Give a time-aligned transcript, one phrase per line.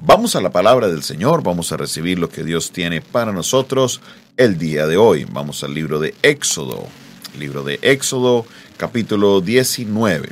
[0.00, 4.00] Vamos a la palabra del Señor, vamos a recibir lo que Dios tiene para nosotros
[4.38, 5.26] el día de hoy.
[5.30, 6.86] Vamos al libro de Éxodo,
[7.38, 8.46] libro de Éxodo
[8.78, 10.30] capítulo 19.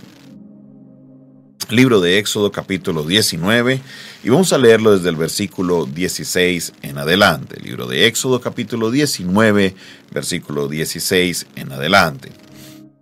[1.69, 3.81] Libro de Éxodo capítulo 19
[4.25, 7.61] y vamos a leerlo desde el versículo 16 en adelante.
[7.61, 9.75] Libro de Éxodo capítulo 19,
[10.11, 12.33] versículo 16 en adelante.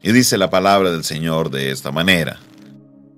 [0.03, 2.41] Y dice la palabra del Señor de esta manera.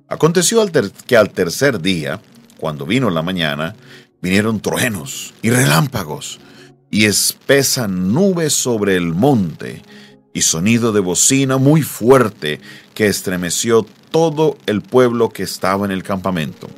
[0.09, 0.64] Aconteció
[1.07, 2.20] que al tercer día,
[2.61, 3.74] cuando vino la mañana,
[4.20, 6.38] vinieron truenos y relámpagos
[6.91, 9.83] y espesa nube sobre el monte
[10.34, 12.60] y sonido de bocina muy fuerte
[12.92, 16.69] que estremeció todo el pueblo que estaba en el campamento.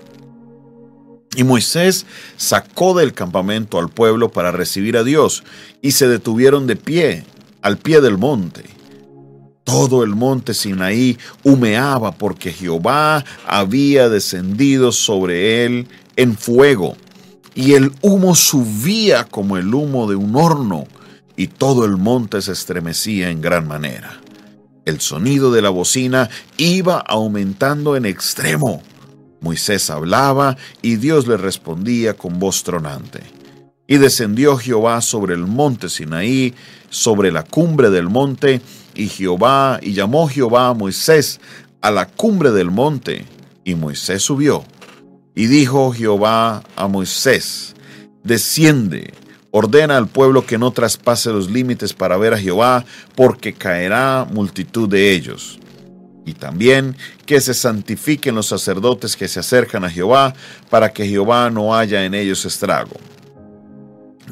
[1.35, 5.43] Y Moisés sacó del campamento al pueblo para recibir a Dios
[5.81, 7.25] y se detuvieron de pie
[7.61, 8.65] al pie del monte.
[9.65, 16.97] Todo el monte Sinaí humeaba porque Jehová había descendido sobre él en fuego,
[17.55, 20.87] y el humo subía como el humo de un horno,
[21.37, 24.21] y todo el monte se estremecía en gran manera.
[24.85, 28.83] El sonido de la bocina iba aumentando en extremo.
[29.41, 33.21] Moisés hablaba y Dios le respondía con voz tronante.
[33.87, 36.55] Y descendió Jehová sobre el monte Sinaí,
[36.91, 38.61] sobre la cumbre del monte,
[38.95, 41.41] y Jehová, y llamó Jehová a Moisés
[41.81, 43.25] a la cumbre del monte,
[43.65, 44.65] y Moisés subió.
[45.35, 47.75] Y dijo Jehová a Moisés,
[48.23, 49.15] desciende,
[49.51, 54.89] ordena al pueblo que no traspase los límites para ver a Jehová, porque caerá multitud
[54.89, 55.59] de ellos.
[56.25, 60.35] Y también que se santifiquen los sacerdotes que se acercan a Jehová,
[60.71, 62.97] para que Jehová no haya en ellos estrago.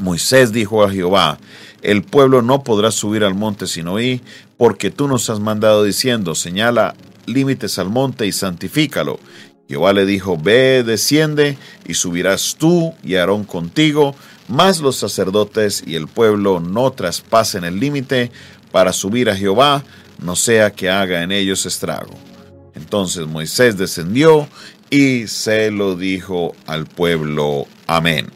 [0.01, 1.39] Moisés dijo a Jehová,
[1.83, 4.23] el pueblo no podrá subir al monte Sinoí,
[4.57, 6.95] porque tú nos has mandado diciendo, señala
[7.27, 9.21] límites al monte y santifícalo.
[9.69, 11.57] Jehová le dijo, ve, desciende,
[11.87, 14.17] y subirás tú y Aarón contigo,
[14.49, 18.33] mas los sacerdotes y el pueblo no traspasen el límite
[18.73, 19.85] para subir a Jehová,
[20.19, 22.15] no sea que haga en ellos estrago.
[22.75, 24.49] Entonces Moisés descendió
[24.91, 27.67] y se lo dijo al pueblo.
[27.87, 28.29] Amén.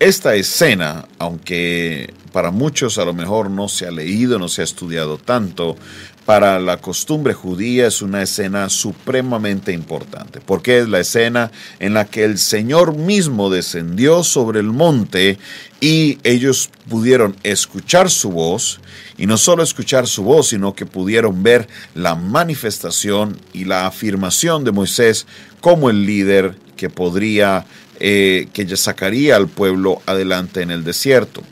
[0.00, 4.64] Esta escena, aunque para muchos a lo mejor no se ha leído, no se ha
[4.64, 5.76] estudiado tanto,
[6.24, 12.06] para la costumbre judía es una escena supremamente importante, porque es la escena en la
[12.06, 15.38] que el Señor mismo descendió sobre el monte
[15.80, 18.80] y ellos pudieron escuchar su voz,
[19.16, 24.64] y no solo escuchar su voz, sino que pudieron ver la manifestación y la afirmación
[24.64, 25.26] de Moisés
[25.60, 27.64] como el líder que podría
[28.00, 31.42] eh, que ya sacaría al pueblo adelante en el desierto.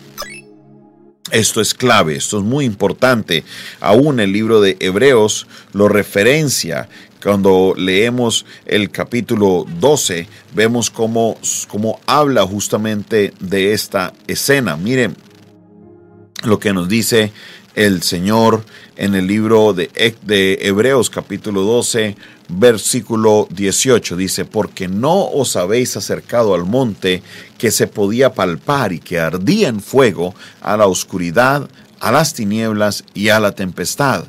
[1.30, 3.42] Esto es clave, esto es muy importante.
[3.80, 6.88] Aún el libro de Hebreos lo referencia.
[7.22, 11.38] Cuando leemos el capítulo 12, vemos cómo,
[11.68, 14.76] cómo habla justamente de esta escena.
[14.76, 15.16] Miren
[16.44, 17.32] lo que nos dice
[17.74, 18.64] el Señor
[18.96, 19.90] en el libro de,
[20.22, 22.16] de Hebreos capítulo 12,
[22.58, 27.22] versículo 18 dice, porque no os habéis acercado al monte
[27.58, 31.68] que se podía palpar y que ardía en fuego, a la oscuridad,
[32.00, 34.24] a las tinieblas y a la tempestad,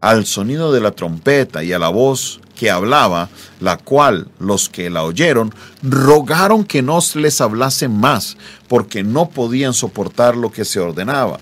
[0.00, 3.28] al sonido de la trompeta y a la voz que hablaba,
[3.60, 9.74] la cual los que la oyeron rogaron que no les hablase más, porque no podían
[9.74, 11.38] soportar lo que se ordenaba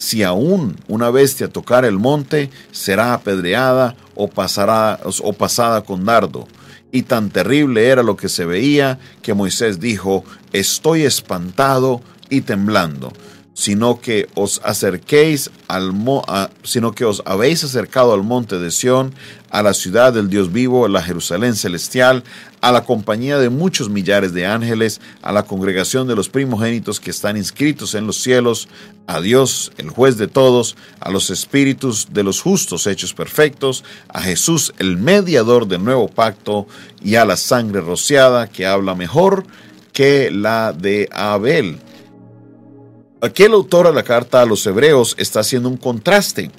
[0.00, 6.48] si aún una bestia tocar el monte, será apedreada o, pasará, o pasada con dardo.
[6.90, 12.00] Y tan terrible era lo que se veía que Moisés dijo, estoy espantado
[12.30, 13.12] y temblando
[13.54, 15.92] sino que os acerquéis al
[16.62, 19.12] sino que os habéis acercado al monte de Sión,
[19.50, 22.22] a la ciudad del Dios vivo, a la Jerusalén celestial,
[22.60, 27.10] a la compañía de muchos millares de ángeles, a la congregación de los primogénitos que
[27.10, 28.68] están inscritos en los cielos,
[29.06, 34.22] a Dios, el juez de todos, a los espíritus de los justos hechos perfectos, a
[34.22, 36.66] Jesús, el mediador del nuevo pacto,
[37.02, 39.44] y a la sangre rociada que habla mejor
[39.92, 41.78] que la de Abel
[43.22, 46.50] Aquí el autor a la carta a los hebreos está haciendo un contraste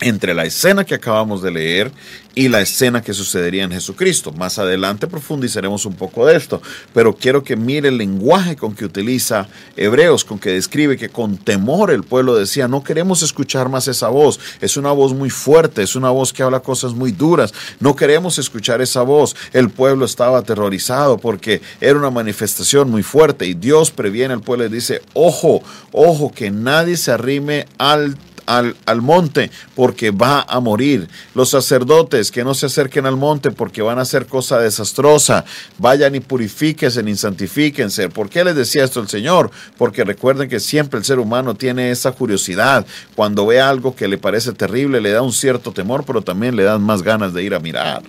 [0.00, 1.92] entre la escena que acabamos de leer
[2.34, 4.32] y la escena que sucedería en Jesucristo.
[4.32, 6.60] Más adelante profundizaremos un poco de esto,
[6.92, 9.46] pero quiero que mire el lenguaje con que utiliza
[9.76, 14.08] Hebreos, con que describe que con temor el pueblo decía, no queremos escuchar más esa
[14.08, 17.94] voz, es una voz muy fuerte, es una voz que habla cosas muy duras, no
[17.94, 19.36] queremos escuchar esa voz.
[19.52, 24.66] El pueblo estaba aterrorizado porque era una manifestación muy fuerte y Dios previene al pueblo
[24.66, 25.62] y dice, ojo,
[25.92, 31.08] ojo, que nadie se arrime al al, al monte porque va a morir.
[31.34, 35.44] Los sacerdotes que no se acerquen al monte porque van a hacer cosa desastrosa.
[35.78, 38.08] Vayan y purifíquense y santifíquense.
[38.08, 39.50] ¿Por qué les decía esto el Señor?
[39.76, 42.86] Porque recuerden que siempre el ser humano tiene esa curiosidad.
[43.14, 46.64] Cuando ve algo que le parece terrible, le da un cierto temor, pero también le
[46.64, 48.02] dan más ganas de ir a mirar.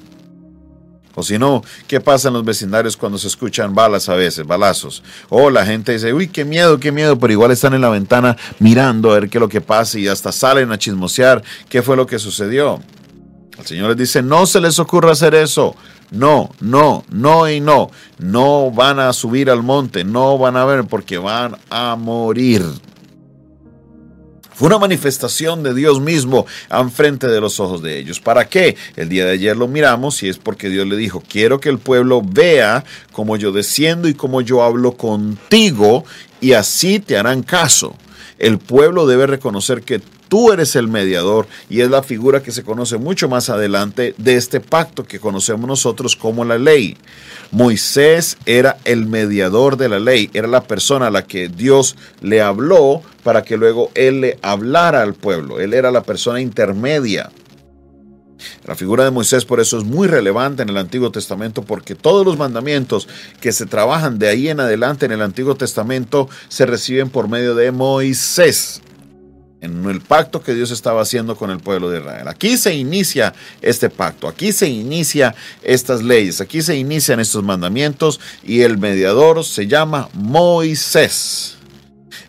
[1.16, 5.02] O si no, ¿qué pasa en los vecindarios cuando se escuchan balas a veces, balazos?
[5.30, 8.38] O la gente dice, uy, qué miedo, qué miedo, pero igual están en la ventana
[8.60, 11.96] mirando a ver qué es lo que pasa y hasta salen a chismosear qué fue
[11.96, 12.82] lo que sucedió.
[13.58, 15.76] El Señor les dice, no se les ocurra hacer eso.
[16.12, 17.90] No, no, no y no.
[18.20, 22.64] No van a subir al monte, no van a ver porque van a morir.
[24.56, 26.46] Fue una manifestación de Dios mismo
[26.94, 28.22] frente de los ojos de ellos.
[28.22, 28.78] ¿Para qué?
[28.96, 31.78] El día de ayer lo miramos y es porque Dios le dijo, quiero que el
[31.78, 36.06] pueblo vea cómo yo desciendo y cómo yo hablo contigo
[36.40, 37.98] y así te harán caso.
[38.40, 42.64] El pueblo debe reconocer que tú eres el mediador y es la figura que se
[42.64, 46.98] conoce mucho más adelante de este pacto que conocemos nosotros como la ley.
[47.52, 52.42] Moisés era el mediador de la ley, era la persona a la que Dios le
[52.42, 55.60] habló para que luego él le hablara al pueblo.
[55.60, 57.32] Él era la persona intermedia.
[58.66, 62.26] La figura de Moisés por eso es muy relevante en el Antiguo Testamento porque todos
[62.26, 63.08] los mandamientos
[63.40, 67.56] que se trabajan de ahí en adelante en el Antiguo Testamento se reciben por medio
[67.56, 68.82] de Moisés
[69.66, 72.28] en el pacto que Dios estaba haciendo con el pueblo de Israel.
[72.28, 78.20] Aquí se inicia este pacto, aquí se inicia estas leyes, aquí se inician estos mandamientos
[78.44, 81.58] y el mediador se llama Moisés.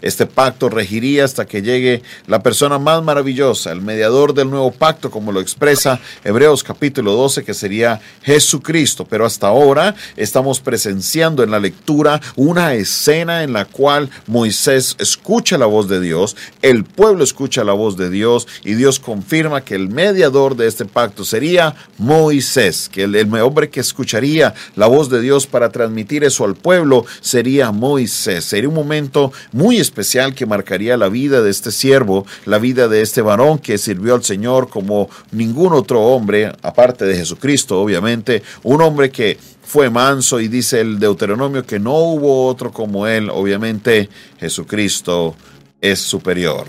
[0.06, 5.11] Este pacto regiría hasta que llegue la persona más maravillosa, el mediador del nuevo pacto,
[5.11, 9.05] como lo expresa Hebreos capítulo 12, que sería Jesucristo.
[9.05, 15.58] Pero hasta ahora estamos presenciando en la lectura una escena en la cual Moisés escucha
[15.58, 19.75] la voz de Dios, el pueblo escucha la voz de Dios y Dios confirma que
[19.75, 25.20] el mediador de este pacto sería Moisés, que el, hombre que escucharía la voz de
[25.20, 28.44] Dios para transmitir eso al pueblo sería Moisés.
[28.44, 29.95] Sería un momento muy especial
[30.34, 34.22] que marcaría la vida de este siervo, la vida de este varón que sirvió al
[34.22, 40.48] Señor como ningún otro hombre, aparte de Jesucristo, obviamente, un hombre que fue manso y
[40.48, 44.08] dice el Deuteronomio que no hubo otro como él, obviamente
[44.38, 45.34] Jesucristo
[45.81, 46.66] es superior.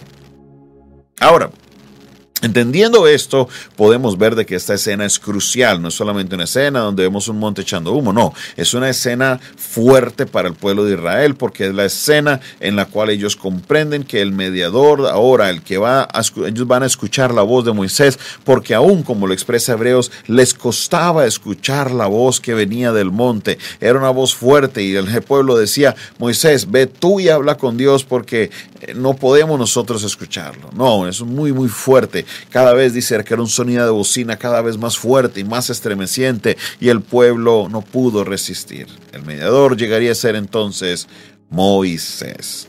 [1.19, 1.49] Ahora,
[2.43, 6.81] Entendiendo esto, podemos ver de que esta escena es crucial, no es solamente una escena
[6.81, 10.93] donde vemos un monte echando humo, no, es una escena fuerte para el pueblo de
[10.93, 15.63] Israel porque es la escena en la cual ellos comprenden que el mediador, ahora el
[15.63, 19.33] que va a, ellos van a escuchar la voz de Moisés, porque aún como lo
[19.33, 24.83] expresa Hebreos, les costaba escuchar la voz que venía del monte, era una voz fuerte
[24.83, 28.51] y el pueblo decía, Moisés, ve tú y habla con Dios porque
[28.81, 33.41] eh, no podemos nosotros escucharlo, no, es muy, muy fuerte cada vez dice que era
[33.41, 37.81] un sonido de bocina cada vez más fuerte y más estremeciente y el pueblo no
[37.81, 38.87] pudo resistir.
[39.11, 41.07] El mediador llegaría a ser entonces
[41.49, 42.67] Moisés.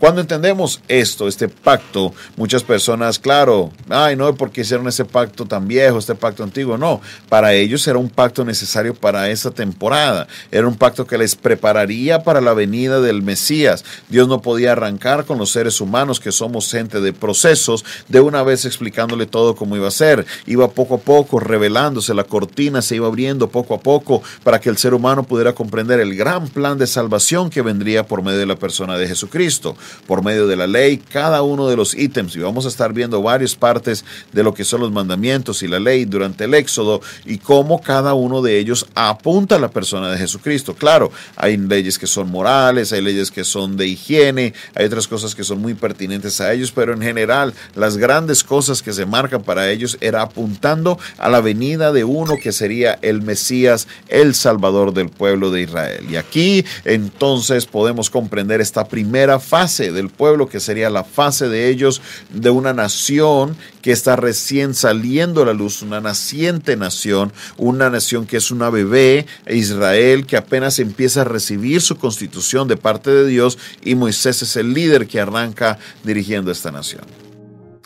[0.00, 5.44] Cuando entendemos esto, este pacto, muchas personas, claro, ay, no, ¿por qué hicieron ese pacto
[5.44, 6.78] tan viejo, este pacto antiguo?
[6.78, 10.26] No, para ellos era un pacto necesario para esa temporada.
[10.50, 13.84] Era un pacto que les prepararía para la venida del Mesías.
[14.08, 18.42] Dios no podía arrancar con los seres humanos, que somos gente de procesos, de una
[18.42, 20.24] vez explicándole todo cómo iba a ser.
[20.46, 24.70] Iba poco a poco revelándose, la cortina se iba abriendo poco a poco para que
[24.70, 28.46] el ser humano pudiera comprender el gran plan de salvación que vendría por medio de
[28.46, 32.36] la persona de Jesucristo por medio de la ley, cada uno de los ítems.
[32.36, 35.78] Y vamos a estar viendo varias partes de lo que son los mandamientos y la
[35.78, 40.18] ley durante el Éxodo y cómo cada uno de ellos apunta a la persona de
[40.18, 40.74] Jesucristo.
[40.74, 45.34] Claro, hay leyes que son morales, hay leyes que son de higiene, hay otras cosas
[45.34, 49.42] que son muy pertinentes a ellos, pero en general las grandes cosas que se marcan
[49.42, 54.92] para ellos era apuntando a la venida de uno que sería el Mesías, el Salvador
[54.92, 56.06] del pueblo de Israel.
[56.10, 59.40] Y aquí entonces podemos comprender esta primera
[59.80, 65.42] del pueblo, que sería la fase de ellos de una nación que está recién saliendo
[65.42, 70.78] a la luz, una naciente nación, una nación que es una bebé, Israel, que apenas
[70.78, 75.20] empieza a recibir su constitución de parte de Dios y Moisés es el líder que
[75.20, 77.02] arranca dirigiendo esta nación.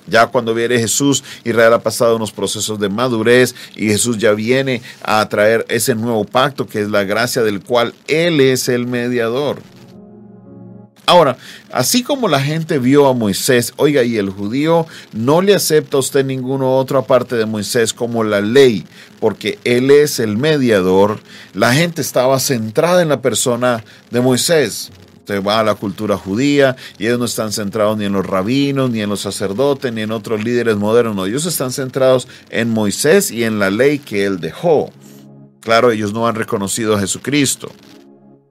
[0.07, 4.83] Ya cuando viene Jesús, Israel ha pasado unos procesos de madurez y Jesús ya viene
[5.03, 9.63] a traer ese nuevo pacto que es la gracia del cual Él es el mediador.
[11.07, 11.37] Ahora,
[11.71, 16.01] así como la gente vio a Moisés, oiga, y el judío no le acepta a
[16.01, 18.87] usted ninguno otro aparte de Moisés como la ley,
[19.21, 21.21] porque él es el mediador,
[21.53, 24.91] la gente estaba centrada en la persona de Moisés.
[25.19, 28.91] Usted va a la cultura judía y ellos no están centrados ni en los rabinos,
[28.91, 31.17] ni en los sacerdotes, ni en otros líderes modernos.
[31.17, 34.93] No, ellos están centrados en Moisés y en la ley que él dejó.
[35.61, 37.73] Claro, ellos no han reconocido a Jesucristo.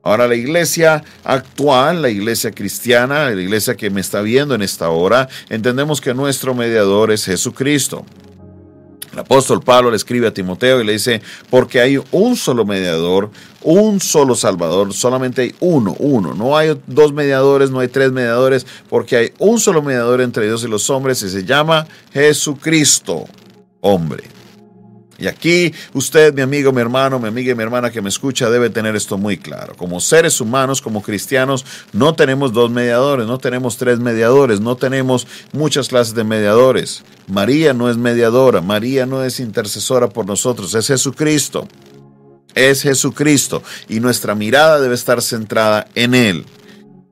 [0.03, 4.89] Ahora la iglesia actual, la iglesia cristiana, la iglesia que me está viendo en esta
[4.89, 8.05] hora, entendemos que nuestro mediador es Jesucristo.
[9.13, 13.31] El apóstol Pablo le escribe a Timoteo y le dice, porque hay un solo mediador,
[13.61, 16.33] un solo salvador, solamente hay uno, uno.
[16.33, 20.63] No hay dos mediadores, no hay tres mediadores, porque hay un solo mediador entre Dios
[20.65, 23.25] y los hombres y se llama Jesucristo,
[23.79, 24.23] hombre.
[25.23, 28.49] Y aquí usted, mi amigo, mi hermano, mi amiga y mi hermana que me escucha,
[28.49, 29.73] debe tener esto muy claro.
[29.77, 35.25] Como seres humanos, como cristianos, no tenemos dos mediadores, no tenemos tres mediadores, no tenemos
[35.53, 37.05] muchas clases de mediadores.
[37.27, 41.69] María no es mediadora, María no es intercesora por nosotros, es Jesucristo.
[42.53, 46.45] Es Jesucristo y nuestra mirada debe estar centrada en Él.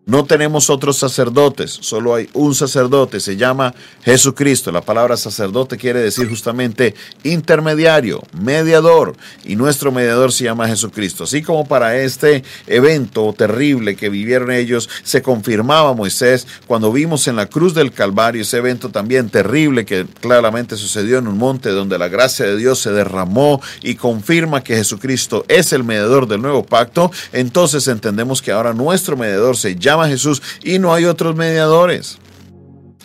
[0.07, 4.71] No tenemos otros sacerdotes, solo hay un sacerdote, se llama Jesucristo.
[4.71, 9.15] La palabra sacerdote quiere decir justamente intermediario, mediador,
[9.45, 11.25] y nuestro mediador se llama Jesucristo.
[11.25, 17.35] Así como para este evento terrible que vivieron ellos, se confirmaba Moisés cuando vimos en
[17.35, 21.99] la cruz del Calvario ese evento también terrible que claramente sucedió en un monte donde
[21.99, 26.65] la gracia de Dios se derramó y confirma que Jesucristo es el mediador del nuevo
[26.65, 32.17] pacto, entonces entendemos que ahora nuestro mediador se llama Jesús y no hay otros mediadores.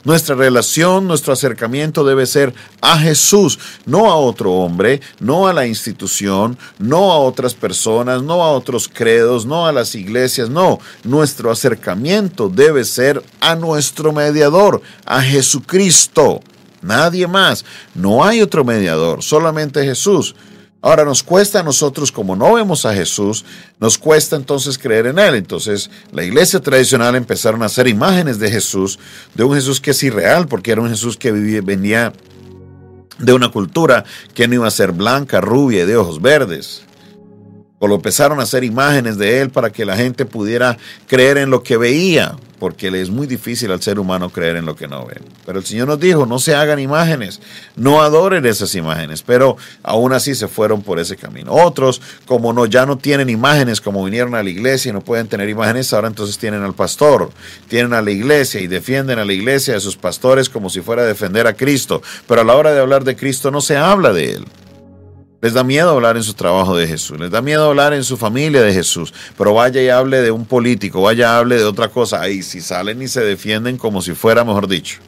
[0.06, 5.66] Nuestra relación, nuestro acercamiento debe ser a Jesús, no a otro hombre, no a la
[5.66, 10.78] institución, no a otras personas, no a otros credos, no a las iglesias, no.
[11.02, 16.40] Nuestro acercamiento debe ser a nuestro mediador, a Jesucristo.
[16.82, 17.64] Nadie más.
[17.92, 20.36] No hay otro mediador, solamente Jesús.
[20.86, 23.44] Ahora nos cuesta a nosotros, como no vemos a Jesús,
[23.80, 25.34] nos cuesta entonces creer en Él.
[25.34, 28.96] Entonces la iglesia tradicional empezaron a hacer imágenes de Jesús,
[29.34, 32.12] de un Jesús que es irreal, porque era un Jesús que vivía, venía
[33.18, 36.84] de una cultura que no iba a ser blanca, rubia y de ojos verdes.
[37.78, 41.50] O lo empezaron a hacer imágenes de Él para que la gente pudiera creer en
[41.50, 45.04] lo que veía porque es muy difícil al ser humano creer en lo que no
[45.04, 45.20] ve.
[45.44, 47.40] Pero el Señor nos dijo, no se hagan imágenes,
[47.76, 51.52] no adoren esas imágenes, pero aún así se fueron por ese camino.
[51.52, 55.28] Otros, como no ya no tienen imágenes, como vinieron a la iglesia y no pueden
[55.28, 57.30] tener imágenes, ahora entonces tienen al pastor,
[57.68, 61.02] tienen a la iglesia y defienden a la iglesia, a sus pastores como si fuera
[61.02, 64.12] a defender a Cristo, pero a la hora de hablar de Cristo no se habla
[64.12, 64.46] de él.
[65.42, 68.16] Les da miedo hablar en su trabajo de Jesús, les da miedo hablar en su
[68.16, 71.88] familia de Jesús, pero vaya y hable de un político, vaya y hable de otra
[71.88, 74.98] cosa, ahí si salen y se defienden como si fuera, mejor dicho.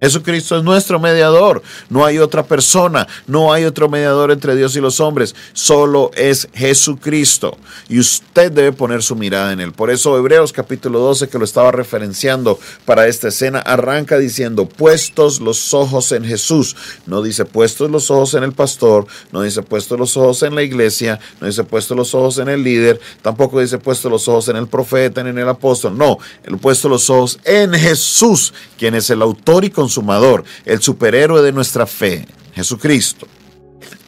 [0.00, 1.62] Jesucristo es nuestro mediador.
[1.88, 5.34] No hay otra persona, no hay otro mediador entre Dios y los hombres.
[5.52, 7.56] Solo es Jesucristo.
[7.88, 9.72] Y usted debe poner su mirada en él.
[9.72, 15.40] Por eso Hebreos capítulo 12, que lo estaba referenciando para esta escena, arranca diciendo, puestos
[15.40, 16.76] los ojos en Jesús.
[17.06, 20.62] No dice puestos los ojos en el pastor, no dice puestos los ojos en la
[20.62, 24.56] iglesia, no dice puestos los ojos en el líder, tampoco dice puestos los ojos en
[24.56, 25.98] el profeta, ni en el apóstol.
[25.98, 31.40] No, el puesto los ojos en Jesús, quien es el autor y consumador, el superhéroe
[31.40, 33.26] de nuestra fe, Jesucristo.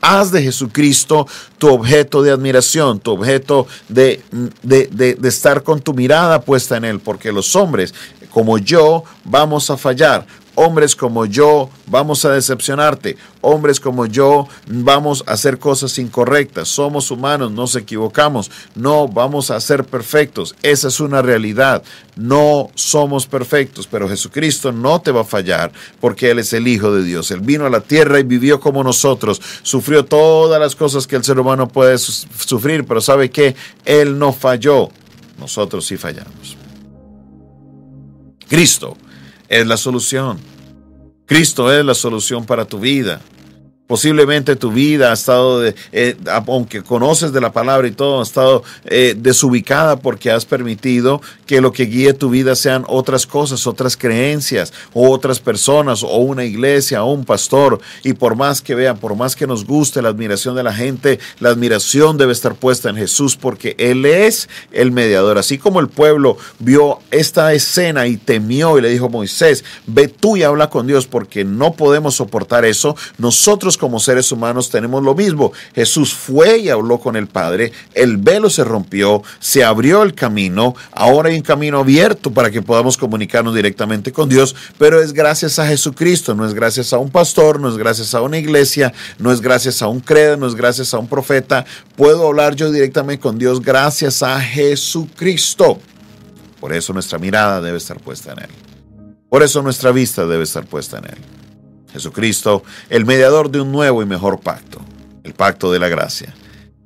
[0.02, 4.22] Haz de Jesucristo tu objeto de admiración, tu objeto de,
[4.62, 7.94] de, de, estar con tu mirada puesta en Él, porque los hombres
[8.30, 10.26] como yo vamos a fallar.
[10.56, 13.16] Hombres como yo vamos a decepcionarte.
[13.40, 16.68] Hombres como yo vamos a hacer cosas incorrectas.
[16.68, 18.50] Somos humanos, nos equivocamos.
[18.74, 20.54] No vamos a ser perfectos.
[20.62, 21.82] Esa es una realidad.
[22.16, 26.92] No somos perfectos, pero Jesucristo no te va a fallar porque Él es el Hijo
[26.92, 27.30] de Dios.
[27.30, 29.40] Él vino a la tierra y vivió como nosotros.
[29.62, 33.56] Sufrió todas las cosas que el ser humano puede sufrir, pero ¿sabe qué?
[33.86, 34.90] Él no falló.
[35.38, 36.59] Nosotros sí fallamos.
[38.50, 38.96] Cristo
[39.48, 40.36] es la solución.
[41.24, 43.20] Cristo es la solución para tu vida.
[43.90, 46.16] Posiblemente tu vida ha estado, de, eh,
[46.46, 51.60] aunque conoces de la palabra y todo, ha estado eh, desubicada porque has permitido que
[51.60, 56.44] lo que guíe tu vida sean otras cosas, otras creencias, o otras personas, o una
[56.44, 57.80] iglesia, o un pastor.
[58.04, 61.18] Y por más que vean, por más que nos guste la admiración de la gente,
[61.40, 65.36] la admiración debe estar puesta en Jesús porque Él es el mediador.
[65.36, 70.36] Así como el pueblo vio esta escena y temió y le dijo Moisés, ve tú
[70.36, 75.14] y habla con Dios porque no podemos soportar eso, nosotros como seres humanos tenemos lo
[75.14, 75.52] mismo.
[75.74, 80.76] Jesús fue y habló con el Padre, el velo se rompió, se abrió el camino,
[80.92, 85.58] ahora hay un camino abierto para que podamos comunicarnos directamente con Dios, pero es gracias
[85.58, 89.32] a Jesucristo, no es gracias a un pastor, no es gracias a una iglesia, no
[89.32, 91.64] es gracias a un credo, no es gracias a un profeta.
[91.96, 95.78] Puedo hablar yo directamente con Dios gracias a Jesucristo.
[96.60, 98.50] Por eso nuestra mirada debe estar puesta en Él.
[99.30, 101.39] Por eso nuestra vista debe estar puesta en Él.
[101.92, 104.80] Jesucristo, el mediador de un nuevo y mejor pacto,
[105.24, 106.34] el pacto de la gracia,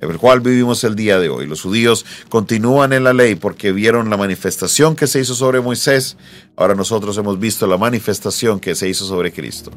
[0.00, 1.46] el cual vivimos el día de hoy.
[1.46, 6.16] Los judíos continúan en la ley porque vieron la manifestación que se hizo sobre Moisés.
[6.56, 9.70] Ahora nosotros hemos visto la manifestación que se hizo sobre Cristo,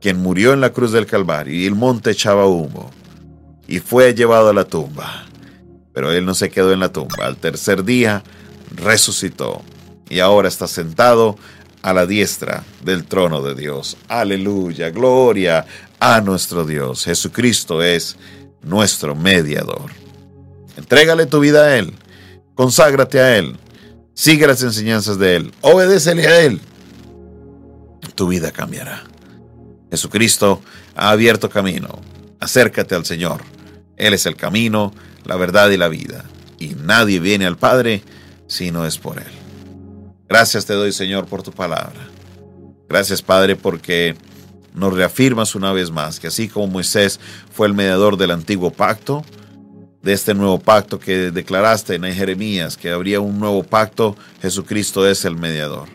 [0.00, 2.90] quien murió en la cruz del Calvario y el monte echaba humo
[3.66, 5.26] y fue llevado a la tumba.
[5.92, 7.26] Pero él no se quedó en la tumba.
[7.26, 8.22] Al tercer día
[8.74, 9.62] resucitó
[10.08, 11.36] y ahora está sentado
[11.84, 13.98] a la diestra del trono de Dios.
[14.08, 15.66] Aleluya, gloria
[16.00, 17.04] a nuestro Dios.
[17.04, 18.16] Jesucristo es
[18.62, 19.90] nuestro mediador.
[20.78, 21.92] Entrégale tu vida a Él,
[22.54, 23.58] conságrate a Él,
[24.14, 26.58] sigue las enseñanzas de Él, obedécele a Él.
[28.14, 29.04] Tu vida cambiará.
[29.90, 30.62] Jesucristo
[30.96, 31.98] ha abierto camino.
[32.40, 33.42] Acércate al Señor.
[33.98, 34.94] Él es el camino,
[35.26, 36.24] la verdad y la vida.
[36.58, 38.02] Y nadie viene al Padre
[38.46, 39.43] si no es por Él.
[40.28, 42.08] Gracias te doy, Señor, por tu palabra.
[42.88, 44.16] Gracias, Padre, porque
[44.74, 47.20] nos reafirmas una vez más que así como Moisés
[47.52, 49.24] fue el mediador del antiguo pacto,
[50.02, 55.24] de este nuevo pacto que declaraste en Jeremías, que habría un nuevo pacto, Jesucristo es
[55.24, 55.88] el mediador.